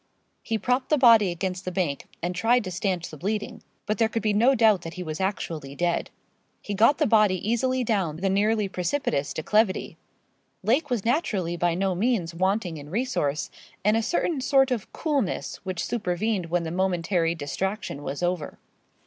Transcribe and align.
He 0.41 0.57
propped 0.57 0.89
the 0.89 0.97
body 0.97 1.29
against 1.29 1.63
the 1.63 1.71
bank, 1.71 2.07
and 2.23 2.33
tried 2.33 2.63
to 2.63 2.71
stanch 2.71 3.11
the 3.11 3.17
bleeding. 3.17 3.61
But 3.85 3.99
there 3.99 4.09
could 4.09 4.23
be 4.23 4.33
no 4.33 4.55
doubt 4.55 4.81
that 4.81 4.95
he 4.95 5.03
was 5.03 5.21
actually 5.21 5.75
dead. 5.75 6.09
He 6.59 6.73
got 6.73 6.97
the 6.97 7.05
body 7.05 7.35
easily 7.47 7.83
down 7.83 8.15
the 8.15 8.27
nearly 8.27 8.67
precipitous 8.67 9.31
declivity. 9.31 9.97
Lake 10.63 10.89
was 10.89 11.05
naturally 11.05 11.55
by 11.55 11.75
no 11.75 11.93
means 11.93 12.33
wanting 12.33 12.77
in 12.77 12.89
resource, 12.89 13.51
and 13.85 13.95
a 13.95 14.01
certain 14.01 14.41
sort 14.41 14.71
of 14.71 14.91
coolness, 14.91 15.57
which 15.57 15.85
supervened 15.85 16.47
when 16.47 16.63
the 16.63 16.71
momentary 16.71 17.35
distraction 17.35 18.01
was 18.01 18.23
over. 18.23 18.57